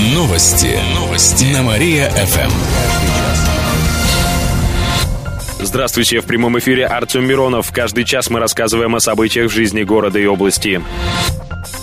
Новости. 0.00 0.78
Новости. 0.94 1.52
На 1.52 1.62
Мария-ФМ. 1.62 2.50
Здравствуйте, 5.62 6.20
в 6.20 6.24
прямом 6.24 6.58
эфире 6.58 6.86
Артем 6.86 7.26
Миронов. 7.26 7.70
Каждый 7.70 8.04
час 8.04 8.30
мы 8.30 8.40
рассказываем 8.40 8.94
о 8.96 9.00
событиях 9.00 9.50
в 9.50 9.54
жизни 9.54 9.82
города 9.82 10.18
и 10.18 10.24
области. 10.24 10.80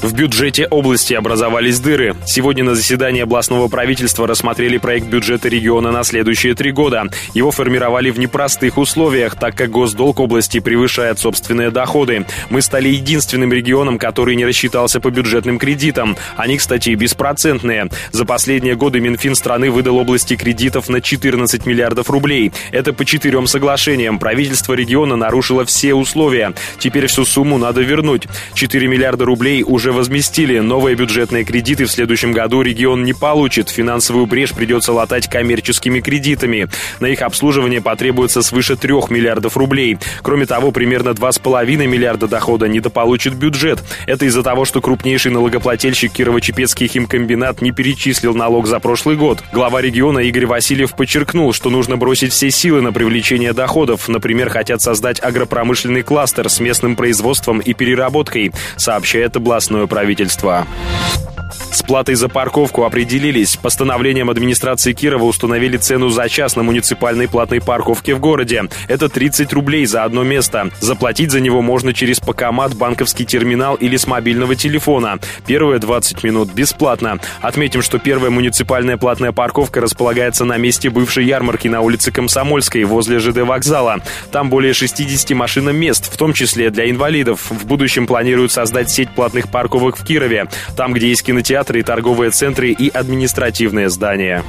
В 0.02 0.14
бюджете 0.14 0.68
области 0.68 1.16
образовались 1.16 1.80
дыры. 1.80 2.16
Сегодня 2.28 2.64
на 2.64 2.76
заседании 2.76 3.24
областного 3.24 3.68
правительства 3.68 4.28
рассмотрели 4.28 4.78
проект 4.78 5.08
бюджета 5.08 5.50
региона 5.50 5.92
на 5.92 6.04
следующие 6.04 6.54
три 6.54 6.72
года. 6.72 7.06
Его 7.34 7.50
формировали 7.50 8.12
в 8.12 8.20
непростых 8.20 8.78
условиях, 8.78 9.36
так 9.36 9.56
как 9.56 9.72
госдолг 9.72 10.20
области 10.20 10.60
превышает 10.60 11.18
собственные 11.18 11.72
доходы. 11.72 12.28
Мы 12.52 12.62
стали 12.62 12.90
единственным 12.90 13.52
регионом, 13.52 13.98
который 13.98 14.36
не 14.36 14.46
рассчитался 14.46 15.00
по 15.00 15.10
бюджетным 15.10 15.58
кредитам. 15.58 16.16
Они, 16.36 16.58
кстати, 16.58 16.92
беспроцентные. 16.92 17.90
За 18.12 18.24
последние 18.24 18.76
годы 18.76 19.00
Минфин 19.00 19.34
страны 19.34 19.72
выдал 19.72 19.98
области 19.98 20.36
кредитов 20.36 20.90
на 20.90 21.02
14 21.02 21.66
миллиардов 21.66 22.12
рублей. 22.12 22.52
Это 22.72 22.94
по 22.94 23.04
четырем 23.04 23.48
соглашениям. 23.48 24.20
Правительство 24.20 24.76
региона 24.76 25.16
нарушило 25.16 25.66
все 25.66 25.96
условия. 25.96 26.54
Теперь 26.78 27.08
всю 27.08 27.26
сумму 27.26 27.58
надо 27.58 27.82
вернуть. 27.82 28.28
4 28.54 28.88
миллиарда 28.88 29.26
рублей 29.26 29.64
уже 29.64 29.87
уже 29.88 29.98
возместили. 29.98 30.60
Новые 30.60 30.96
бюджетные 30.98 31.46
кредиты 31.46 31.86
в 31.86 31.92
следующем 31.92 32.34
году 32.34 32.62
регион 32.62 33.06
не 33.06 33.14
получит. 33.14 33.70
Финансовую 33.70 34.26
брешь 34.26 34.52
придется 34.52 34.92
латать 34.92 35.30
коммерческими 35.30 36.02
кредитами. 36.02 36.68
На 37.00 37.06
их 37.06 37.22
обслуживание 37.22 37.82
потребуется 37.82 38.42
свыше 38.42 38.76
3 38.76 38.94
миллиардов 39.10 39.56
рублей. 39.56 39.98
Кроме 40.24 40.46
того, 40.46 40.72
примерно 40.72 41.12
2,5 41.12 41.88
миллиарда 41.88 42.28
дохода 42.28 42.68
недополучит 42.68 43.36
бюджет. 43.36 43.82
Это 44.08 44.26
из-за 44.26 44.44
того, 44.44 44.66
что 44.66 44.82
крупнейший 44.82 45.32
налогоплательщик 45.32 46.12
Кирово-Чепецкий 46.12 46.88
химкомбинат 46.88 47.62
не 47.62 47.72
перечислил 47.72 48.36
налог 48.36 48.68
за 48.68 48.82
прошлый 48.82 49.16
год. 49.16 49.42
Глава 49.54 49.80
региона 49.82 50.20
Игорь 50.20 50.48
Васильев 50.48 50.96
подчеркнул, 50.96 51.54
что 51.54 51.70
нужно 51.70 51.96
бросить 51.96 52.34
все 52.34 52.52
силы 52.52 52.82
на 52.82 52.92
привлечение 52.92 53.54
доходов. 53.54 54.10
Например, 54.10 54.50
хотят 54.50 54.82
создать 54.82 55.24
агропромышленный 55.24 56.04
кластер 56.04 56.50
с 56.50 56.60
местным 56.60 56.98
производством 56.98 57.60
и 57.60 57.74
переработкой, 57.74 58.52
сообщает 58.76 59.38
областной 59.38 59.77
местное 59.78 59.88
правительство. 59.88 60.68
С 61.72 61.84
платой 61.84 62.16
за 62.16 62.30
парковку 62.30 62.86
определились. 62.86 63.58
Постановлением 63.58 64.30
администрации 64.30 64.94
Кирова 64.94 65.26
установили 65.26 65.78
цену 65.78 66.10
за 66.10 66.30
час 66.30 66.56
на 66.56 66.64
муниципальной 66.64 67.28
платной 67.28 67.62
парковке 67.62 68.16
в 68.16 68.20
городе. 68.20 68.64
Это 68.88 69.10
30 69.10 69.52
рублей 69.54 69.86
за 69.86 70.04
одно 70.04 70.24
место. 70.24 70.72
Заплатить 70.80 71.32
за 71.32 71.40
него 71.40 71.62
можно 71.62 71.94
через 71.94 72.20
покомат, 72.20 72.74
банковский 72.74 73.26
терминал 73.26 73.76
или 73.76 73.98
с 73.98 74.08
мобильного 74.08 74.56
телефона. 74.56 75.20
Первые 75.46 75.80
20 75.80 76.24
минут 76.24 76.54
бесплатно. 76.54 77.20
Отметим, 77.42 77.82
что 77.82 78.00
первая 78.00 78.32
муниципальная 78.32 78.98
платная 78.98 79.32
парковка 79.32 79.82
располагается 79.82 80.46
на 80.46 80.58
месте 80.58 80.90
бывшей 80.90 81.26
ярмарки 81.26 81.68
на 81.68 81.82
улице 81.82 82.12
Комсомольской 82.12 82.86
возле 82.86 83.20
ЖД 83.20 83.40
вокзала. 83.40 84.02
Там 84.32 84.50
более 84.50 84.74
60 84.74 85.32
машиномест, 85.32 86.12
в 86.12 86.18
том 86.18 86.34
числе 86.34 86.70
для 86.70 86.90
инвалидов. 86.90 87.52
В 87.52 87.66
будущем 87.66 88.08
планируют 88.08 88.52
создать 88.52 88.90
сеть 88.90 89.10
платных 89.10 89.52
парковок 89.52 89.98
в 89.98 90.06
Кирове. 90.06 90.48
Там, 90.76 90.94
где 90.94 91.10
есть 91.10 91.24
кинотеатр 91.24 91.57
кинотеатры, 91.58 91.84
торговые 91.84 92.32
центры 92.32 92.72
и 92.72 92.90
административные 92.90 93.90
здания. 93.90 94.44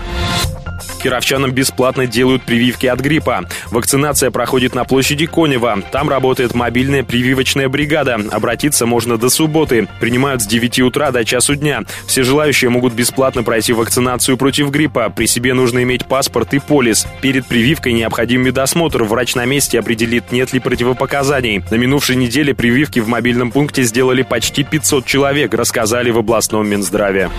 Кировчанам 0.99 1.53
бесплатно 1.53 2.07
делают 2.07 2.43
прививки 2.43 2.87
от 2.87 3.01
гриппа. 3.01 3.49
Вакцинация 3.71 4.31
проходит 4.31 4.75
на 4.75 4.85
площади 4.85 5.27
Конева. 5.27 5.83
Там 5.93 6.09
работает 6.09 6.55
мобильная 6.55 7.05
прививочная 7.05 7.69
бригада. 7.69 8.19
Обратиться 8.31 8.87
можно 8.87 9.17
до 9.17 9.29
субботы. 9.29 9.89
Принимают 10.01 10.43
с 10.43 10.47
9 10.47 10.81
утра 10.81 11.11
до 11.11 11.25
часу 11.25 11.55
дня. 11.55 11.83
Все 12.07 12.23
желающие 12.23 12.71
могут 12.71 12.93
бесплатно 12.93 13.43
пройти 13.43 13.73
вакцинацию 13.73 14.37
против 14.37 14.71
гриппа. 14.71 15.11
При 15.11 15.27
себе 15.27 15.55
нужно 15.55 15.83
иметь 15.83 16.07
паспорт 16.07 16.55
и 16.55 16.59
полис. 16.59 17.07
Перед 17.21 17.47
прививкой 17.47 17.93
необходим 17.93 18.43
медосмотр. 18.43 19.05
Врач 19.05 19.35
на 19.35 19.45
месте 19.45 19.79
определит, 19.79 20.33
нет 20.33 20.53
ли 20.53 20.61
противопоказаний. 20.61 21.63
На 21.71 21.77
минувшей 21.77 22.17
неделе 22.17 22.55
прививки 22.55 23.01
в 23.01 23.09
мобильном 23.09 23.51
пункте 23.51 23.83
сделали 23.83 24.23
почти 24.23 24.65
500 24.65 25.07
человек, 25.07 25.55
рассказали 25.55 26.11
в 26.11 26.19
областном 26.19 26.69
Минздраве. 26.69 27.31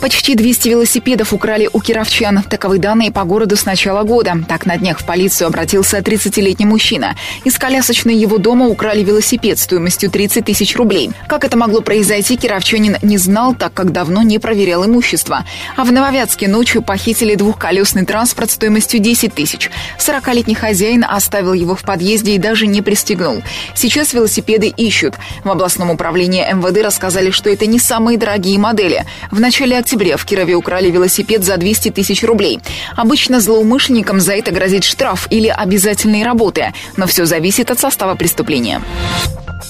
Почти 0.00 0.36
200 0.36 0.68
велосипедов 0.68 1.32
украли 1.32 1.68
у 1.72 1.80
кировчан. 1.80 2.44
Таковы 2.44 2.78
данные 2.78 3.10
по 3.10 3.24
городу 3.24 3.56
с 3.56 3.64
начала 3.64 4.04
года. 4.04 4.36
Так 4.48 4.64
на 4.64 4.76
днях 4.76 5.00
в 5.00 5.04
полицию 5.04 5.48
обратился 5.48 5.98
30-летний 5.98 6.66
мужчина. 6.66 7.16
Из 7.42 7.58
колясочной 7.58 8.14
его 8.14 8.38
дома 8.38 8.68
украли 8.68 9.02
велосипед 9.02 9.58
стоимостью 9.58 10.08
30 10.08 10.44
тысяч 10.44 10.76
рублей. 10.76 11.10
Как 11.26 11.44
это 11.44 11.56
могло 11.56 11.80
произойти, 11.80 12.36
кировчанин 12.36 12.98
не 13.02 13.18
знал, 13.18 13.56
так 13.56 13.74
как 13.74 13.90
давно 13.90 14.22
не 14.22 14.38
проверял 14.38 14.86
имущество. 14.86 15.44
А 15.76 15.82
в 15.82 15.90
Нововятске 15.90 16.46
ночью 16.46 16.80
похитили 16.80 17.34
двухколесный 17.34 18.06
транспорт 18.06 18.52
стоимостью 18.52 19.00
10 19.00 19.34
тысяч. 19.34 19.68
40-летний 19.98 20.54
хозяин 20.54 21.04
оставил 21.04 21.54
его 21.54 21.74
в 21.74 21.82
подъезде 21.82 22.36
и 22.36 22.38
даже 22.38 22.68
не 22.68 22.82
пристегнул. 22.82 23.42
Сейчас 23.74 24.12
велосипеды 24.12 24.68
ищут. 24.68 25.14
В 25.42 25.50
областном 25.50 25.90
управлении 25.90 26.46
МВД 26.52 26.84
рассказали, 26.84 27.32
что 27.32 27.50
это 27.50 27.66
не 27.66 27.80
самые 27.80 28.16
дорогие 28.16 28.60
модели. 28.60 29.04
В 29.32 29.40
начале 29.40 29.76
октября 29.88 30.18
в 30.18 30.26
Кирове 30.26 30.54
украли 30.54 30.90
велосипед 30.90 31.44
за 31.44 31.56
200 31.56 31.92
тысяч 31.92 32.22
рублей. 32.22 32.60
Обычно 32.94 33.40
злоумышленникам 33.40 34.20
за 34.20 34.34
это 34.34 34.50
грозит 34.50 34.84
штраф 34.84 35.26
или 35.30 35.48
обязательные 35.48 36.26
работы, 36.26 36.74
но 36.98 37.06
все 37.06 37.24
зависит 37.24 37.70
от 37.70 37.78
состава 37.78 38.14
преступления. 38.14 38.82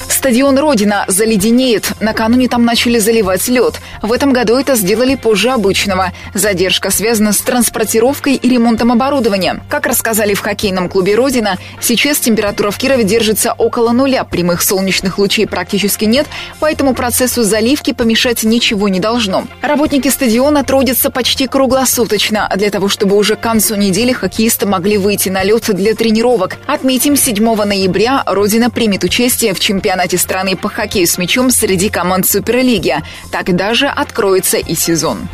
Стадион 0.09 0.59
«Родина» 0.59 1.05
заледенеет. 1.09 1.93
Накануне 2.01 2.49
там 2.49 2.65
начали 2.65 2.99
заливать 2.99 3.49
лед. 3.49 3.81
В 4.03 4.13
этом 4.13 4.33
году 4.33 4.57
это 4.57 4.77
сделали 4.77 5.17
позже 5.17 5.51
обычного. 5.51 6.13
Задержка 6.35 6.91
связана 6.91 7.33
с 7.33 7.39
транспортировкой 7.39 8.35
и 8.35 8.49
ремонтом 8.49 8.93
оборудования. 8.93 9.61
Как 9.69 9.87
рассказали 9.87 10.35
в 10.35 10.41
хоккейном 10.41 10.89
клубе 10.89 11.15
«Родина», 11.15 11.59
сейчас 11.81 12.19
температура 12.19 12.71
в 12.71 12.79
Кирове 12.79 13.05
держится 13.05 13.53
около 13.53 13.93
нуля. 13.93 14.23
Прямых 14.25 14.63
солнечных 14.63 15.19
лучей 15.19 15.47
практически 15.47 16.05
нет, 16.05 16.27
поэтому 16.61 16.95
процессу 16.95 17.43
заливки 17.43 17.93
помешать 17.93 18.45
ничего 18.45 18.89
не 18.89 19.01
должно. 19.01 19.45
Работники 19.63 20.09
стадиона 20.09 20.63
трудятся 20.65 21.11
почти 21.11 21.47
круглосуточно 21.47 22.51
для 22.57 22.71
того, 22.71 22.89
чтобы 22.89 23.17
уже 23.17 23.37
к 23.37 23.41
концу 23.41 23.75
недели 23.75 24.13
хоккеисты 24.13 24.67
могли 24.67 24.97
выйти 24.97 25.29
на 25.29 25.43
лед 25.43 25.75
для 25.75 25.95
тренировок. 25.95 26.57
Отметим, 26.67 27.17
7 27.17 27.43
ноября 27.65 28.23
«Родина» 28.27 28.71
примет 28.71 29.05
участие 29.05 29.55
в 29.55 29.61
чемпионате 29.61 29.88
чемпионате 29.89 30.19
страны 30.19 30.55
по 30.55 30.69
хоккею 30.69 31.07
с 31.07 31.17
мячом 31.17 31.51
среди 31.51 31.89
команд 31.89 32.29
Суперлиги. 32.29 32.97
Так 33.33 33.57
даже 33.57 33.87
откроется 33.87 34.59
и 34.59 34.75
сезон. 34.75 35.27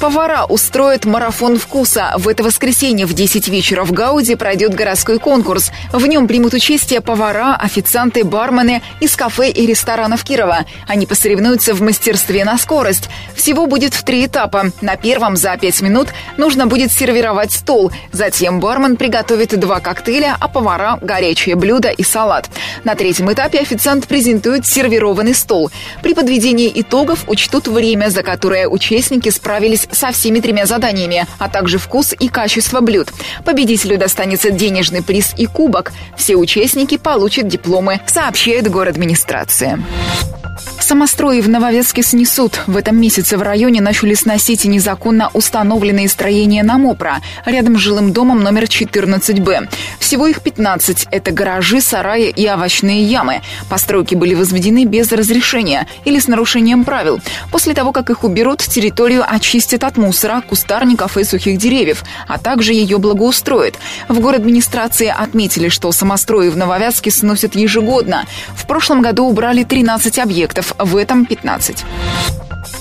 Повара 0.00 0.44
устроят 0.46 1.04
марафон 1.04 1.58
вкуса. 1.58 2.14
В 2.16 2.28
это 2.28 2.42
воскресенье 2.42 3.06
в 3.06 3.12
10 3.12 3.48
вечера 3.48 3.84
в 3.84 3.92
Гауде 3.92 4.36
пройдет 4.36 4.74
городской 4.74 5.18
конкурс. 5.18 5.70
В 5.92 6.04
нем 6.06 6.26
примут 6.26 6.54
участие 6.54 7.00
повара, 7.00 7.56
официанты, 7.56 8.24
бармены 8.24 8.82
из 9.00 9.14
кафе 9.14 9.50
и 9.50 9.64
ресторанов 9.66 10.24
Кирова. 10.24 10.64
Они 10.88 11.06
посоревнуются 11.06 11.74
в 11.74 11.82
мастерстве 11.82 12.44
на 12.44 12.58
скорость. 12.58 13.08
Всего 13.34 13.66
будет 13.66 13.94
в 13.94 14.04
три 14.04 14.26
этапа. 14.26 14.72
На 14.80 14.96
первом 14.96 15.36
за 15.36 15.56
5 15.56 15.82
минут 15.82 16.08
нужно 16.36 16.66
будет 16.66 16.92
сервировать 16.92 17.52
стол. 17.52 17.92
Затем 18.12 18.60
бармен 18.60 18.96
приготовит 18.96 19.58
два 19.58 19.80
коктейля, 19.80 20.36
а 20.40 20.48
повара– 20.48 20.98
горячее 21.00 21.54
блюдо 21.54 21.90
и 21.90 22.02
салат. 22.02 22.48
На 22.84 22.94
третьем 22.94 23.32
этапе 23.32 23.60
официант 23.60 24.08
презентует 24.08 24.66
сервированный 24.66 25.34
стол. 25.34 25.70
При 26.02 26.14
подведении 26.14 26.72
итогов 26.74 27.24
учтут 27.28 27.68
время, 27.68 28.08
за 28.10 28.22
которое 28.22 28.68
участники 28.68 29.28
справились 29.28 29.71
со 29.76 30.12
всеми 30.12 30.40
тремя 30.40 30.66
заданиями, 30.66 31.26
а 31.38 31.48
также 31.48 31.78
вкус 31.78 32.14
и 32.18 32.28
качество 32.28 32.80
блюд. 32.80 33.12
Победителю 33.44 33.98
достанется 33.98 34.50
денежный 34.50 35.02
приз 35.02 35.34
и 35.36 35.46
кубок. 35.46 35.92
Все 36.16 36.36
участники 36.36 36.96
получат 36.96 37.48
дипломы, 37.48 38.00
сообщает 38.06 38.66
администрация. 38.66 39.78
Самострои 40.80 41.40
в 41.40 41.48
Нововецке 41.48 42.02
снесут. 42.02 42.60
В 42.66 42.76
этом 42.76 43.00
месяце 43.00 43.36
в 43.38 43.42
районе 43.42 43.80
начали 43.80 44.14
сносить 44.14 44.64
незаконно 44.64 45.30
установленные 45.32 46.08
строения 46.08 46.62
на 46.62 46.76
МОПРа, 46.76 47.20
рядом 47.46 47.76
с 47.76 47.80
жилым 47.80 48.12
домом 48.12 48.42
номер 48.42 48.64
14Б. 48.64 49.68
Всего 50.00 50.26
их 50.26 50.42
15. 50.42 51.06
Это 51.10 51.30
гаражи, 51.30 51.80
сараи 51.80 52.28
и 52.30 52.48
овощные 52.48 53.04
ямы. 53.04 53.42
Постройки 53.70 54.14
были 54.14 54.34
возведены 54.34 54.84
без 54.84 55.12
разрешения 55.12 55.86
или 56.04 56.18
с 56.18 56.26
нарушением 56.26 56.84
правил. 56.84 57.20
После 57.50 57.74
того, 57.74 57.92
как 57.92 58.10
их 58.10 58.24
уберут, 58.24 58.60
территорию 58.60 59.24
очистят 59.26 59.61
от 59.84 59.96
мусора, 59.96 60.42
кустарников 60.48 61.16
и 61.16 61.24
сухих 61.24 61.58
деревьев, 61.58 62.04
а 62.28 62.38
также 62.38 62.72
ее 62.72 62.98
благоустроят. 62.98 63.76
В 64.08 64.20
город 64.20 64.40
администрации 64.42 65.06
отметили, 65.06 65.68
что 65.68 65.92
самострои 65.92 66.48
в 66.48 66.56
Нововятске 66.56 67.10
сносят 67.10 67.54
ежегодно. 67.54 68.26
В 68.56 68.66
прошлом 68.66 69.02
году 69.02 69.24
убрали 69.24 69.62
13 69.62 70.18
объектов 70.18 70.32
объектов, 70.32 70.74
в 70.78 70.96
этом 70.96 71.26
15. 71.26 71.84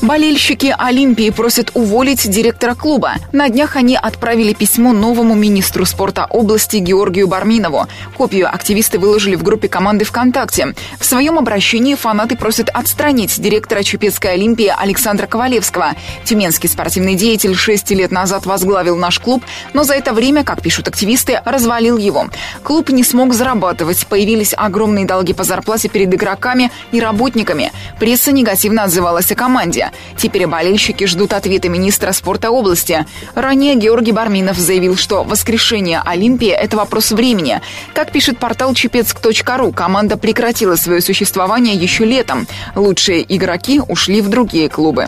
Болельщики 0.01 0.73
Олимпии 0.77 1.29
просят 1.29 1.71
уволить 1.73 2.29
директора 2.29 2.75
клуба. 2.75 3.13
На 3.31 3.49
днях 3.49 3.75
они 3.75 3.95
отправили 3.95 4.53
письмо 4.53 4.93
новому 4.93 5.35
министру 5.35 5.85
спорта 5.85 6.25
области 6.29 6.77
Георгию 6.77 7.27
Барминову. 7.27 7.87
Копию 8.17 8.47
активисты 8.47 8.99
выложили 8.99 9.35
в 9.35 9.43
группе 9.43 9.67
команды 9.67 10.05
ВКонтакте. 10.05 10.73
В 10.99 11.05
своем 11.05 11.37
обращении 11.37 11.95
фанаты 11.95 12.35
просят 12.35 12.69
отстранить 12.69 13.39
директора 13.39 13.83
Чепецкой 13.83 14.33
Олимпии 14.33 14.73
Александра 14.75 15.27
Ковалевского. 15.27 15.93
Тюменский 16.25 16.69
спортивный 16.71 17.15
деятель 17.15 17.55
шесть 17.55 17.91
лет 17.91 18.11
назад 18.11 18.45
возглавил 18.45 18.95
наш 18.95 19.19
клуб, 19.19 19.43
но 19.73 19.83
за 19.83 19.93
это 19.93 20.13
время, 20.13 20.43
как 20.43 20.61
пишут 20.61 20.87
активисты, 20.87 21.41
развалил 21.45 21.97
его. 21.97 22.27
Клуб 22.63 22.89
не 22.89 23.03
смог 23.03 23.33
зарабатывать, 23.33 24.05
появились 24.07 24.53
огромные 24.55 25.05
долги 25.05 25.33
по 25.33 25.43
зарплате 25.43 25.89
перед 25.89 26.13
игроками 26.13 26.71
и 26.91 26.99
работниками. 26.99 27.71
Пресса 27.99 28.31
негативно 28.31 28.83
отзывалась 28.83 29.31
о 29.31 29.35
команде. 29.35 29.91
Теперь 30.17 30.47
болельщики 30.47 31.05
ждут 31.05 31.33
ответа 31.33 31.69
министра 31.69 32.11
спорта 32.11 32.51
области. 32.51 33.05
Ранее 33.35 33.75
Георгий 33.75 34.11
Барминов 34.11 34.57
заявил, 34.57 34.95
что 34.95 35.23
воскрешение 35.23 36.01
Олимпии– 36.03 36.49
это 36.49 36.77
вопрос 36.77 37.11
времени. 37.11 37.61
Как 37.93 38.11
пишет 38.11 38.37
портал 38.37 38.73
чепецк.ру, 38.73 39.71
команда 39.71 40.17
прекратила 40.17 40.75
свое 40.75 41.01
существование 41.01 41.75
еще 41.75 42.05
летом. 42.05 42.47
Лучшие 42.75 43.23
игроки 43.35 43.81
ушли 43.87 44.21
в 44.21 44.29
другие 44.29 44.69
клубы. 44.69 45.07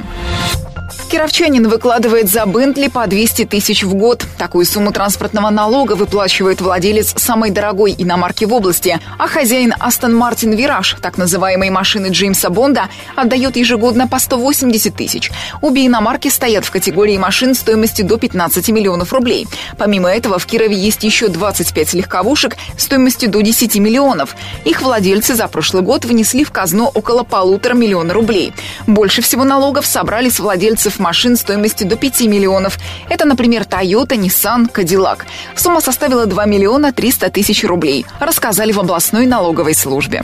Кировчанин 1.13 1.67
выкладывает 1.67 2.27
за 2.27 2.43
Бентли 2.47 2.87
по 2.87 3.05
200 3.05 3.45
тысяч 3.45 3.83
в 3.83 3.93
год. 3.93 4.25
Такую 4.39 4.65
сумму 4.65 4.91
транспортного 4.91 5.51
налога 5.51 5.93
выплачивает 5.93 6.59
владелец 6.59 7.13
самой 7.17 7.51
дорогой 7.51 7.93
иномарки 7.95 8.45
в 8.45 8.53
области. 8.53 8.99
А 9.19 9.27
хозяин 9.27 9.75
Астон 9.79 10.15
Мартин 10.15 10.53
Вираж, 10.53 10.97
так 11.03 11.19
называемой 11.19 11.69
машины 11.69 12.07
Джеймса 12.07 12.49
Бонда, 12.49 12.89
отдает 13.15 13.57
ежегодно 13.57 14.07
по 14.07 14.17
180 14.17 14.95
тысяч. 14.95 15.29
Обе 15.61 15.85
иномарки 15.85 16.29
стоят 16.29 16.65
в 16.65 16.71
категории 16.71 17.19
машин 17.19 17.53
стоимостью 17.53 18.07
до 18.07 18.17
15 18.17 18.69
миллионов 18.69 19.13
рублей. 19.13 19.45
Помимо 19.77 20.09
этого, 20.09 20.39
в 20.39 20.47
Кирове 20.47 20.75
есть 20.75 21.03
еще 21.03 21.27
25 21.27 21.93
легковушек 21.93 22.57
стоимостью 22.75 23.29
до 23.29 23.41
10 23.41 23.75
миллионов. 23.75 24.35
Их 24.65 24.81
владельцы 24.81 25.35
за 25.35 25.47
прошлый 25.47 25.83
год 25.83 26.05
внесли 26.05 26.43
в 26.43 26.51
казну 26.51 26.87
около 26.91 27.21
полутора 27.21 27.75
миллиона 27.75 28.15
рублей. 28.15 28.51
Больше 28.87 29.21
всего 29.21 29.43
налогов 29.43 29.85
собрали 29.85 30.29
с 30.29 30.39
владельцев 30.39 31.02
машин 31.03 31.35
стоимостью 31.35 31.87
до 31.87 31.95
5 31.95 32.21
миллионов. 32.21 32.79
Это, 33.09 33.25
например, 33.25 33.63
Toyota, 33.63 34.15
Nissan, 34.17 34.71
Cadillac. 34.71 35.19
Сумма 35.55 35.81
составила 35.81 36.25
2 36.25 36.45
миллиона 36.45 36.91
300 36.93 37.29
тысяч 37.29 37.63
рублей, 37.63 38.05
рассказали 38.19 38.71
в 38.71 38.79
областной 38.79 39.25
налоговой 39.25 39.75
службе. 39.75 40.23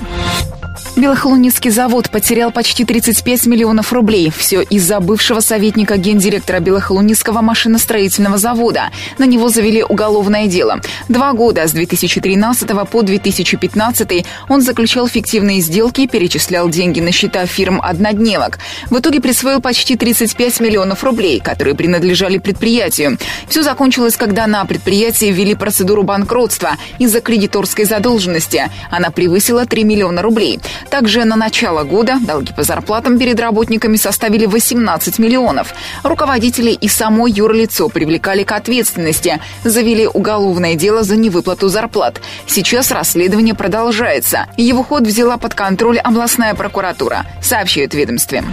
Белохолуницкий 1.00 1.72
завод 1.72 2.10
потерял 2.10 2.52
почти 2.52 2.84
35 2.84 3.46
миллионов 3.46 3.94
рублей. 3.94 4.30
Все 4.36 4.62
из-за 4.62 5.00
бывшего 5.00 5.40
советника 5.40 5.96
гендиректора 5.96 6.60
Белохолуницкого 6.60 7.40
машиностроительного 7.40 8.38
завода. 8.38 8.90
На 9.18 9.24
него 9.24 9.48
завели 9.48 9.82
уголовное 9.82 10.48
дело. 10.48 10.82
Два 11.08 11.32
года, 11.32 11.68
с 11.68 11.72
2013 11.72 12.70
по 12.90 13.02
2015, 13.02 14.26
он 14.50 14.62
заключал 14.62 15.08
фиктивные 15.08 15.62
сделки 15.62 16.02
и 16.02 16.08
перечислял 16.08 16.68
деньги 16.68 17.00
на 17.00 17.14
счета 17.14 17.46
фирм 17.46 17.80
«Однодневок». 17.82 18.60
В 18.90 19.00
итоге 19.00 19.22
присвоил 19.22 19.62
почти 19.62 19.96
35 19.96 20.60
миллионов 20.60 21.06
рублей, 21.06 21.40
которые 21.40 21.76
принадлежали 21.76 22.40
предприятию. 22.40 23.18
Все 23.48 23.64
закончилось, 23.64 24.18
когда 24.18 24.48
на 24.48 24.66
предприятии 24.66 25.32
ввели 25.32 25.56
процедуру 25.56 26.04
банкротства 26.04 26.72
из-за 26.98 27.22
кредиторской 27.22 27.86
задолженности. 27.86 28.70
Она 28.92 29.12
превысила 29.12 29.66
3 29.66 29.86
миллиона 29.86 30.22
рублей. 30.22 30.60
Также 30.90 31.26
на 31.26 31.36
начало 31.36 31.84
года 31.84 32.18
долги 32.22 32.54
по 32.54 32.64
зарплатам 32.64 33.18
перед 33.18 33.40
работниками 33.40 33.98
составили 33.98 34.46
18 34.46 35.20
миллионов. 35.20 35.74
Руководители 36.04 36.72
и 36.72 36.88
само 36.88 37.28
юрлицо 37.28 37.90
привлекали 37.90 38.44
к 38.44 38.52
ответственности, 38.52 39.40
завели 39.64 40.08
уголовное 40.08 40.76
дело 40.76 41.04
за 41.04 41.16
невыплату 41.16 41.70
зарплат. 41.70 42.22
Сейчас 42.48 42.92
расследование 42.92 43.56
продолжается. 43.56 44.48
Его 44.58 44.84
ход 44.84 45.04
взяла 45.04 45.38
под 45.38 45.54
контроль 45.54 46.00
областная 46.00 46.56
прокуратура, 46.56 47.26
сообщают 47.42 47.94
ведомстве. 47.94 48.44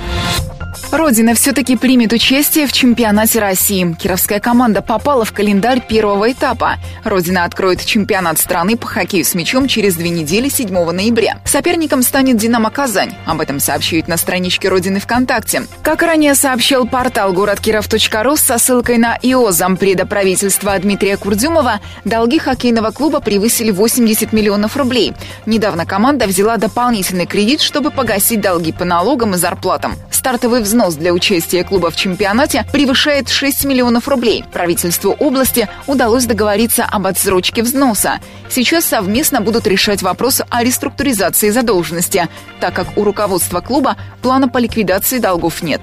Родина 0.93 1.35
все-таки 1.35 1.77
примет 1.77 2.13
участие 2.13 2.67
в 2.67 2.73
чемпионате 2.73 3.39
России. 3.41 3.95
Кировская 3.99 4.41
команда 4.41 4.83
попала 4.83 5.25
в 5.25 5.33
календарь 5.33 5.81
первого 5.87 6.31
этапа. 6.33 6.77
Родина 7.05 7.45
откроет 7.45 7.85
чемпионат 7.85 8.39
страны 8.39 8.77
по 8.77 8.87
хоккею 8.87 9.25
с 9.25 9.35
мячом 9.35 9.69
через 9.69 9.97
две 9.97 10.11
недели 10.11 10.49
7 10.49 10.69
ноября. 10.91 11.41
Соперником 11.45 12.03
станет 12.03 12.37
«Динамо 12.37 12.71
Казань». 12.71 13.15
Об 13.27 13.41
этом 13.41 13.61
сообщают 13.61 14.09
на 14.09 14.17
страничке 14.17 14.69
Родины 14.69 15.01
ВКонтакте. 15.01 15.67
Как 15.83 16.03
ранее 16.03 16.35
сообщил 16.35 16.87
портал 16.87 17.33
городкиров.ру 17.33 18.37
со 18.37 18.59
ссылкой 18.59 18.99
на 18.99 19.19
ИО 19.23 19.51
зампреда 19.51 20.07
правительства 20.07 20.79
Дмитрия 20.79 21.17
Курдюмова, 21.17 21.81
долги 22.05 22.39
хоккейного 22.39 22.91
клуба 22.91 23.21
превысили 23.21 23.71
80 23.71 24.33
миллионов 24.33 24.77
рублей. 24.77 25.15
Недавно 25.47 25.87
команда 25.87 26.27
взяла 26.27 26.57
дополнительный 26.57 27.27
кредит, 27.27 27.61
чтобы 27.61 27.91
погасить 27.91 28.41
долги 28.41 28.73
по 28.73 28.85
налогам 28.85 29.35
и 29.35 29.39
зарплатам. 29.39 29.95
Стартовый 30.11 30.63
взнос 30.67 30.97
для 30.97 31.13
участия 31.13 31.63
клуба 31.63 31.91
в 31.91 31.97
чемпионате 31.97 32.67
превышает 32.73 33.29
6 33.29 33.65
миллионов 33.65 34.09
рублей. 34.09 34.45
Правительству 34.53 35.13
области 35.13 35.69
удалось 35.87 36.27
договориться 36.27 36.85
об 36.85 37.07
отсрочке 37.07 37.63
взноса. 37.63 38.19
Сейчас 38.51 38.85
совместно 38.85 39.41
будут 39.41 39.67
решать 39.67 40.03
вопрос 40.03 40.43
о 40.51 40.65
реструктуризации 40.65 41.51
задолженности, 41.51 42.29
так 42.61 42.75
как 42.75 42.99
у 42.99 43.05
руководства 43.05 43.61
клуба 43.61 43.97
плана 44.23 44.49
по 44.49 44.59
ликвидации 44.59 45.19
долгов 45.19 45.63
нет. 45.63 45.83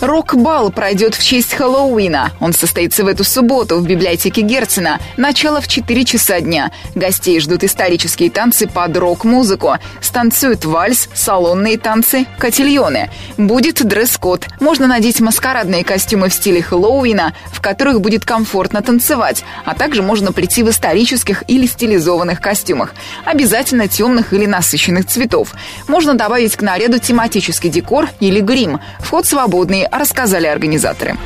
Рок-бал 0.00 0.70
пройдет 0.70 1.16
в 1.16 1.24
честь 1.24 1.54
Хэллоуина. 1.54 2.30
Он 2.38 2.52
состоится 2.52 3.02
в 3.02 3.08
эту 3.08 3.24
субботу 3.24 3.78
в 3.78 3.86
библиотеке 3.86 4.42
Герцена. 4.42 5.00
Начало 5.16 5.60
в 5.60 5.66
4 5.66 6.04
часа 6.04 6.40
дня. 6.40 6.70
Гостей 6.94 7.40
ждут 7.40 7.64
исторические 7.64 8.30
танцы 8.30 8.68
под 8.68 8.96
рок-музыку. 8.96 9.74
Станцуют 10.00 10.64
вальс, 10.64 11.08
салонные 11.14 11.78
танцы, 11.78 12.26
котельоны. 12.38 13.10
Будет 13.36 13.84
дресс-код. 13.84 14.46
Можно 14.60 14.86
надеть 14.86 15.20
маскарадные 15.20 15.82
костюмы 15.82 16.28
в 16.28 16.34
стиле 16.34 16.62
Хэллоуина, 16.62 17.34
в 17.52 17.60
которых 17.60 18.00
будет 18.00 18.24
комфортно 18.24 18.82
танцевать. 18.82 19.42
А 19.64 19.74
также 19.74 20.02
можно 20.02 20.30
прийти 20.30 20.62
в 20.62 20.70
исторических 20.70 21.42
или 21.48 21.66
стилизованных 21.66 22.40
костюмах. 22.40 22.94
Обязательно 23.24 23.88
темных 23.88 24.32
или 24.32 24.46
насыщенных 24.46 25.06
цветов. 25.06 25.54
Можно 25.88 26.14
добавить 26.14 26.54
к 26.54 26.62
наряду 26.62 27.00
тематический 27.00 27.68
декор 27.68 28.08
или 28.20 28.38
грим. 28.38 28.78
Вход 29.00 29.26
свободный, 29.26 29.87
рассказали 29.90 30.46
организаторы. 30.46 31.16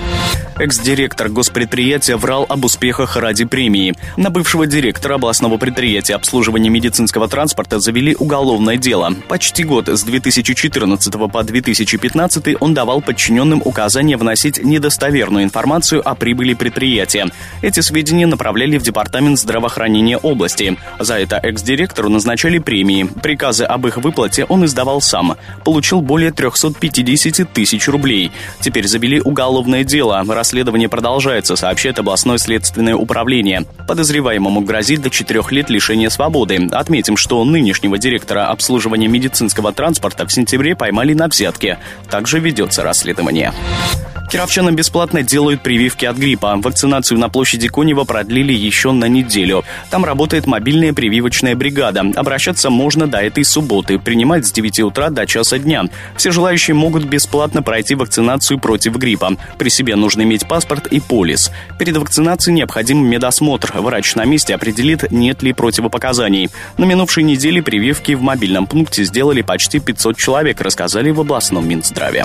Экс-директор 0.59 1.29
госпредприятия 1.29 2.17
врал 2.17 2.47
об 2.49 2.65
успехах 2.65 3.17
ради 3.17 3.45
премии. 3.45 3.95
На 4.17 4.31
бывшего 4.31 4.67
директора 4.67 5.15
областного 5.15 5.57
предприятия 5.57 6.15
обслуживания 6.15 6.69
медицинского 6.71 7.27
транспорта 7.27 7.81
завели 7.81 8.15
уголовное 8.19 8.77
дело. 8.77 9.15
Почти 9.29 9.65
год 9.65 9.89
с 9.89 10.05
2014 10.05 11.13
по 11.33 11.43
2015 11.43 12.57
он 12.61 12.75
давал 12.75 13.01
подчиненным 13.01 13.63
указания 13.65 14.17
вносить 14.17 14.63
недостоверную 14.63 15.45
информацию 15.45 16.07
о 16.07 16.15
прибыли 16.15 16.55
предприятия. 16.55 17.27
Эти 17.63 17.81
сведения 17.81 18.27
направляли 18.27 18.79
в 18.79 18.83
Департамент 18.83 19.39
здравоохранения 19.39 20.19
области. 20.19 20.77
За 21.01 21.19
это 21.19 21.39
экс-директору 21.43 22.09
назначали 22.11 22.59
премии. 22.59 23.09
Приказы 23.23 23.65
об 23.65 23.87
их 23.87 23.97
выплате 23.97 24.45
он 24.45 24.65
издавал 24.65 25.01
сам. 25.01 25.37
Получил 25.65 26.03
более 26.03 26.31
350 26.31 27.53
тысяч 27.53 27.89
рублей. 27.89 28.31
Теперь 28.61 28.87
завели 28.87 29.21
уголовное 29.21 29.85
дело. 29.85 30.23
Расследование 30.27 30.89
продолжается, 30.89 31.57
сообщает 31.57 31.99
областное 31.99 32.39
следственное 32.39 32.95
управление. 32.97 33.65
Подозреваемому 33.87 34.61
грозит 34.61 35.03
до 35.03 35.11
четырех 35.11 35.53
лет 35.53 35.71
лишения 35.71 36.09
свободы. 36.11 36.69
Отметим, 36.73 37.17
что 37.17 37.45
нынешнего 37.45 37.99
директора 37.99 38.49
обслуживания 38.49 39.09
медицинского 39.09 39.73
транспорта 39.73 40.27
в 40.27 40.33
сентябре 40.33 40.77
поймали 40.77 41.15
на 41.15 41.29
взятке. 41.29 41.79
Также 42.11 42.39
ведется 42.39 42.83
расследование. 42.83 43.53
Кировчанам 44.33 44.75
бесплатно 44.75 45.23
делают 45.23 45.63
прививки 45.63 46.07
от 46.07 46.17
гриппа. 46.17 46.57
Вакцинацию 46.57 47.19
на 47.19 47.29
площади 47.29 47.69
Конева 47.69 48.05
продлили 48.05 48.55
еще 48.55 48.93
на 48.93 49.05
неделю. 49.05 49.63
Там 49.91 50.07
работает 50.07 50.47
мобильная 50.47 50.95
прививочная 50.95 51.55
бригада. 51.55 52.03
Обращаться 52.17 52.71
можно 52.71 53.07
до 53.07 53.19
этой 53.19 53.45
субботы. 53.45 53.99
Принимать 53.99 54.47
с 54.47 54.53
9 54.53 54.81
утра 54.81 55.11
до 55.11 55.27
часа 55.27 55.59
дня. 55.59 55.85
Все 56.17 56.31
желающие 56.31 56.75
могут 56.75 57.05
бесплатно 57.05 57.63
пройти 57.63 57.95
вакцинацию 57.95 58.59
против 58.59 58.97
гриппа. 58.97 59.37
При 59.59 59.69
себе 59.69 59.97
нужно 59.97 60.23
иметь 60.23 60.49
паспорт 60.49 60.87
и 60.87 60.99
полис. 60.99 61.51
Перед 61.79 61.99
вакцинацией 61.99 62.55
необходим 62.55 63.05
медосмотр. 63.07 63.71
Врач 63.75 64.15
на 64.15 64.25
месте 64.25 64.55
определит, 64.55 65.13
нет 65.13 65.43
ли 65.43 65.53
противопоказаний. 65.53 66.49
На 66.79 66.87
минувшей 66.87 67.25
неделе 67.25 67.63
прививки 67.63 68.13
в 68.13 68.23
мобильном 68.23 68.67
пункте 68.67 69.05
сделали 69.05 69.43
почти 69.43 69.79
500 69.79 70.17
человек, 70.17 70.63
рассказали 70.63 71.11
в 71.11 71.21
областном 71.21 71.69
Минздраве. 71.69 72.25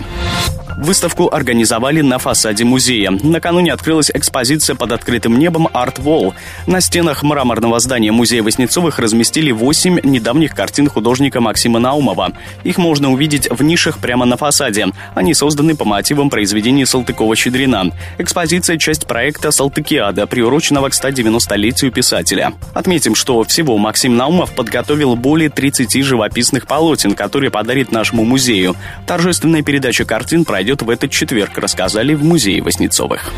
Выставку 0.77 1.27
организовали 1.33 1.96
на 2.01 2.19
фасаде 2.19 2.63
музея. 2.63 3.11
Накануне 3.11 3.73
открылась 3.73 4.11
экспозиция 4.11 4.75
под 4.75 4.91
открытым 4.91 5.37
небом 5.37 5.67
«Арт 5.73 5.99
Wall». 5.99 6.33
На 6.65 6.81
стенах 6.81 7.23
мраморного 7.23 7.79
здания 7.79 8.11
музея 8.11 8.43
Воснецовых 8.43 8.99
разместили 8.99 9.51
восемь 9.51 9.99
недавних 10.03 10.55
картин 10.55 10.89
художника 10.89 11.41
Максима 11.41 11.79
Наумова. 11.79 12.33
Их 12.63 12.77
можно 12.77 13.11
увидеть 13.11 13.49
в 13.49 13.63
нишах 13.63 13.99
прямо 13.99 14.25
на 14.25 14.37
фасаде. 14.37 14.87
Они 15.15 15.33
созданы 15.33 15.75
по 15.75 15.85
мотивам 15.85 16.29
произведений 16.29 16.85
Салтыкова-Щедрина. 16.85 17.91
Экспозиция– 18.17 18.77
часть 18.79 19.07
проекта 19.07 19.51
«Салтыкиада», 19.51 20.27
приуроченного 20.27 20.89
к 20.89 20.93
190-летию 20.93 21.91
писателя. 21.91 22.53
Отметим, 22.73 23.15
что 23.15 23.43
всего 23.43 23.77
Максим 23.77 24.17
Наумов 24.17 24.53
подготовил 24.53 25.15
более 25.15 25.49
30 25.49 26.03
живописных 26.03 26.67
полотен, 26.67 27.13
которые 27.13 27.51
подарит 27.51 27.91
нашему 27.91 28.23
музею. 28.23 28.75
Торжественная 29.05 29.61
передача 29.61 30.05
картин 30.05 30.45
пройдет 30.45 30.81
в 30.81 30.89
этот 30.89 31.11
четверг, 31.11 31.57
рассказали 31.87 32.15
в 32.15 32.23
музее 32.23 32.61
Воснецовых. 32.61 33.31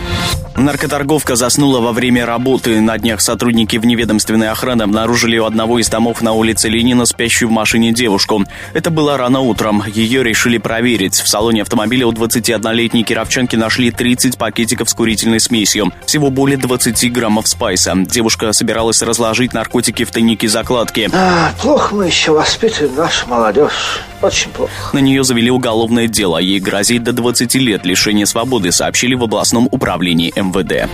Наркоторговка 0.57 1.35
заснула 1.35 1.79
во 1.79 1.93
время 1.93 2.25
работы. 2.25 2.81
На 2.81 2.97
днях 2.97 3.21
сотрудники 3.21 3.77
вневедомственной 3.77 4.49
охраны 4.49 4.81
обнаружили 4.83 5.37
у 5.37 5.45
одного 5.45 5.77
из 5.79 5.87
домов 5.87 6.21
на 6.21 6.33
улице 6.33 6.67
Ленина 6.67 7.05
спящую 7.05 7.49
в 7.49 7.51
машине 7.51 7.93
девушку. 7.93 8.43
Это 8.73 8.89
было 8.89 9.17
рано 9.17 9.39
утром. 9.39 9.83
Ее 9.87 10.23
решили 10.23 10.57
проверить. 10.57 11.13
В 11.13 11.27
салоне 11.29 11.61
автомобиля 11.61 12.07
у 12.07 12.11
21-летней 12.11 13.03
кировчанки 13.03 13.55
нашли 13.55 13.91
30 13.91 14.37
пакетиков 14.37 14.89
с 14.89 14.93
курительной 14.95 15.39
смесью. 15.39 15.93
Всего 16.07 16.31
более 16.31 16.57
20 16.57 17.13
граммов 17.13 17.47
спайса. 17.47 17.93
Девушка 17.95 18.51
собиралась 18.51 19.01
разложить 19.03 19.53
наркотики 19.53 20.03
в 20.03 20.11
тайнике 20.11 20.49
закладки. 20.49 21.09
А, 21.13 21.53
плохо 21.61 21.93
мы 21.93 22.07
еще 22.07 22.31
воспитываем 22.31 22.95
нашу 22.95 23.27
молодежь. 23.27 24.01
Очень 24.21 24.51
плохо. 24.51 24.71
На 24.93 24.99
нее 24.99 25.23
завели 25.23 25.49
уголовное 25.49 26.07
дело. 26.07 26.37
Ей 26.37 26.59
грозит 26.59 27.03
до 27.03 27.13
20 27.13 27.55
лет 27.55 27.85
лишения 27.85 28.25
свободы, 28.25 28.71
сообщили 28.71 29.15
в 29.15 29.23
областном 29.23 29.67
управлении 29.71 30.33
МВД. 30.35 30.89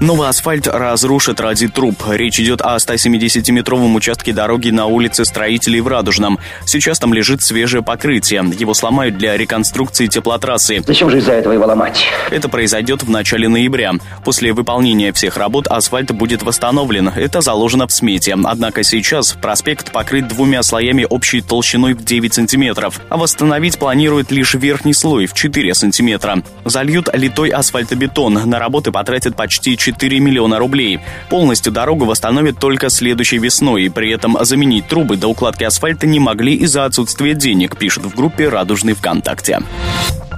Новый 0.00 0.28
асфальт 0.28 0.66
разрушит 0.66 1.40
ради 1.40 1.68
труб. 1.68 2.02
Речь 2.08 2.38
идет 2.38 2.60
о 2.60 2.76
170-метровом 2.76 3.94
участке 3.94 4.32
дороги 4.32 4.70
на 4.70 4.86
улице 4.86 5.24
Строителей 5.24 5.80
в 5.80 5.88
Радужном. 5.88 6.38
Сейчас 6.66 6.98
там 6.98 7.14
лежит 7.14 7.42
свежее 7.42 7.82
покрытие. 7.82 8.44
Его 8.58 8.74
сломают 8.74 9.16
для 9.16 9.36
реконструкции 9.36 10.06
теплотрассы. 10.06 10.82
Зачем 10.86 11.10
же 11.10 11.18
из-за 11.18 11.32
этого 11.32 11.52
его 11.52 11.64
ломать? 11.64 12.04
Это 12.30 12.48
произойдет 12.48 13.02
в 13.02 13.10
начале 13.10 13.48
ноября. 13.48 13.92
После 14.24 14.52
выполнения 14.52 15.12
всех 15.12 15.36
работ 15.36 15.68
асфальт 15.68 16.12
будет 16.12 16.42
восстановлен. 16.42 17.08
Это 17.08 17.40
заложено 17.40 17.86
в 17.86 17.92
смете. 17.92 18.36
Однако 18.44 18.82
сейчас 18.82 19.32
проспект 19.32 19.90
покрыт 19.92 20.28
двумя 20.28 20.62
слоями 20.62 21.06
общей 21.08 21.40
толщиной 21.40 21.94
в 21.94 22.04
9 22.04 22.34
сантиметров. 22.34 23.00
А 23.08 23.16
восстановить 23.16 23.78
планируют 23.78 24.30
лишь 24.30 24.54
верхний 24.54 24.92
слой 24.94 25.26
в 25.26 25.34
4 25.34 25.74
сантиметра. 25.74 26.42
Зальют 26.64 27.08
литой 27.14 27.50
асфальтобетон. 27.50 28.34
На 28.34 28.58
работы 28.58 28.92
потратят 28.92 29.34
почти 29.34 29.76
4 29.76 29.93
миллиона 30.02 30.58
рублей. 30.58 31.00
Полностью 31.28 31.72
дорогу 31.72 32.04
восстановят 32.04 32.58
только 32.58 32.90
следующей 32.90 33.38
весной, 33.38 33.84
и 33.84 33.88
при 33.88 34.10
этом 34.10 34.36
заменить 34.44 34.86
трубы 34.88 35.16
до 35.16 35.28
укладки 35.28 35.64
асфальта 35.64 36.06
не 36.06 36.20
могли 36.20 36.54
из-за 36.54 36.84
отсутствия 36.84 37.34
денег, 37.34 37.76
пишут 37.76 38.04
в 38.04 38.14
группе 38.14 38.48
«Радужный 38.48 38.94
ВКонтакте». 38.94 39.60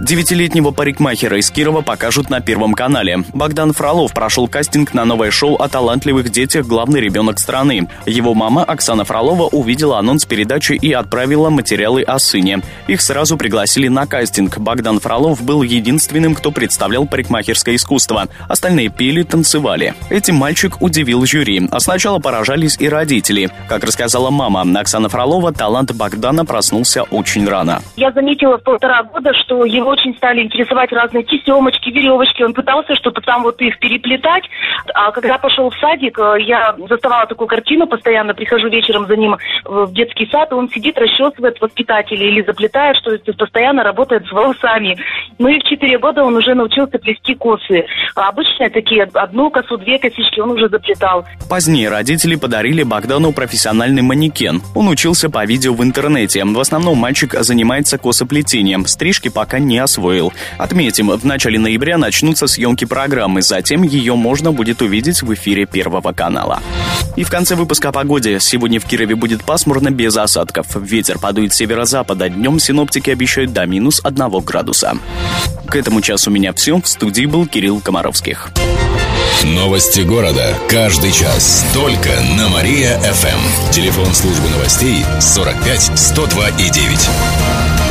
Девятилетнего 0.00 0.72
парикмахера 0.72 1.38
из 1.38 1.50
Кирова 1.50 1.80
покажут 1.80 2.28
на 2.28 2.40
Первом 2.40 2.74
канале. 2.74 3.24
Богдан 3.32 3.72
Фролов 3.72 4.12
прошел 4.12 4.46
кастинг 4.46 4.92
на 4.92 5.06
новое 5.06 5.30
шоу 5.30 5.54
о 5.56 5.68
талантливых 5.68 6.28
детях 6.30 6.66
«Главный 6.66 7.00
ребенок 7.00 7.38
страны». 7.38 7.88
Его 8.04 8.34
мама 8.34 8.62
Оксана 8.62 9.04
Фролова 9.04 9.44
увидела 9.44 9.98
анонс 9.98 10.26
передачи 10.26 10.72
и 10.72 10.92
отправила 10.92 11.48
материалы 11.48 12.02
о 12.02 12.18
сыне. 12.18 12.60
Их 12.88 13.00
сразу 13.00 13.38
пригласили 13.38 13.88
на 13.88 14.06
кастинг. 14.06 14.58
Богдан 14.58 15.00
Фролов 15.00 15.42
был 15.42 15.62
единственным, 15.62 16.34
кто 16.34 16.50
представлял 16.50 17.06
парикмахерское 17.06 17.76
искусство. 17.76 18.28
Остальные 18.48 18.90
пели, 18.90 19.22
танцевали. 19.22 19.94
Этим 20.10 20.36
мальчик 20.36 20.82
удивил 20.82 21.24
жюри, 21.24 21.68
а 21.70 21.80
сначала 21.80 22.18
поражались 22.18 22.76
и 22.78 22.88
родители. 22.88 23.50
Как 23.66 23.82
рассказала 23.82 24.30
мама 24.30 24.66
Оксана 24.78 25.08
Фролова, 25.08 25.52
талант 25.52 25.92
Богдана 25.92 26.44
проснулся 26.44 27.04
очень 27.04 27.48
рано. 27.48 27.80
Я 27.96 28.12
заметила 28.12 28.58
полтора 28.58 29.02
года, 29.04 29.32
что 29.32 29.64
его 29.64 29.85
его 29.86 29.92
очень 29.92 30.16
стали 30.16 30.42
интересовать 30.42 30.92
разные 30.92 31.22
тесемочки, 31.22 31.90
веревочки. 31.90 32.42
Он 32.42 32.52
пытался 32.52 32.94
что-то 32.96 33.20
там 33.20 33.42
вот 33.44 33.60
их 33.62 33.78
переплетать. 33.78 34.44
А 34.94 35.12
когда 35.12 35.38
пошел 35.38 35.70
в 35.70 35.78
садик, 35.78 36.18
э, 36.18 36.36
я 36.40 36.74
заставала 36.88 37.26
такую 37.26 37.46
картину, 37.46 37.86
постоянно 37.86 38.34
прихожу 38.34 38.68
вечером 38.68 39.06
за 39.06 39.16
ним 39.16 39.36
в 39.64 39.92
детский 39.92 40.28
сад, 40.30 40.50
и 40.50 40.54
он 40.54 40.68
сидит, 40.70 40.98
расчесывает 40.98 41.60
воспитателей 41.60 42.28
или 42.28 42.42
заплетает, 42.42 42.96
что 42.96 43.16
то 43.16 43.32
постоянно 43.34 43.84
работает 43.84 44.26
с 44.26 44.32
волосами. 44.32 44.98
Ну 45.38 45.48
и 45.48 45.60
в 45.60 45.64
четыре 45.64 45.98
года 45.98 46.24
он 46.24 46.34
уже 46.36 46.54
научился 46.54 46.98
плести 46.98 47.34
косы. 47.34 47.86
А 48.16 48.28
обычные 48.28 48.70
такие, 48.70 49.08
одну 49.14 49.50
косу, 49.50 49.76
две 49.76 49.98
косички 49.98 50.40
он 50.40 50.50
уже 50.50 50.68
заплетал. 50.68 51.24
Позднее 51.48 51.88
родители 51.88 52.36
подарили 52.36 52.82
Богдану 52.82 53.32
профессиональный 53.32 54.02
манекен. 54.02 54.62
Он 54.74 54.88
учился 54.88 55.30
по 55.30 55.44
видео 55.44 55.74
в 55.74 55.82
интернете. 55.82 56.44
В 56.44 56.58
основном 56.58 56.98
мальчик 56.98 57.34
занимается 57.34 57.98
косоплетением. 57.98 58.86
Стрижки 58.86 59.28
пока 59.28 59.58
не 59.58 59.75
не 59.76 59.80
освоил. 59.80 60.32
Отметим, 60.56 61.10
в 61.10 61.24
начале 61.26 61.58
ноября 61.58 61.98
начнутся 61.98 62.46
съемки 62.46 62.86
программы, 62.86 63.42
затем 63.42 63.82
ее 63.82 64.16
можно 64.16 64.50
будет 64.50 64.80
увидеть 64.80 65.20
в 65.20 65.34
эфире 65.34 65.66
Первого 65.66 66.12
канала. 66.12 66.62
И 67.14 67.24
в 67.24 67.30
конце 67.30 67.54
выпуска 67.56 67.90
о 67.90 67.92
погоде. 67.92 68.40
Сегодня 68.40 68.80
в 68.80 68.86
Кирове 68.86 69.14
будет 69.14 69.44
пасмурно 69.44 69.90
без 69.90 70.16
осадков. 70.16 70.66
Ветер 70.76 71.18
подует 71.18 71.52
северо-запада. 71.52 72.30
Днем 72.30 72.58
синоптики 72.58 73.10
обещают 73.10 73.52
до 73.52 73.66
минус 73.66 74.00
1 74.02 74.28
градуса. 74.40 74.94
К 75.68 75.76
этому 75.76 76.00
часу 76.00 76.30
у 76.30 76.32
меня 76.32 76.54
все. 76.54 76.80
В 76.80 76.88
студии 76.88 77.26
был 77.26 77.46
Кирилл 77.46 77.80
Комаровских. 77.80 78.50
Новости 79.44 80.00
города. 80.00 80.54
Каждый 80.70 81.12
час. 81.12 81.66
Только 81.74 82.08
на 82.38 82.48
Мария-ФМ. 82.48 83.72
Телефон 83.72 84.14
службы 84.14 84.48
новостей 84.48 85.04
45 85.20 85.98
102 85.98 86.48
и 86.48 86.70
9. 86.70 87.85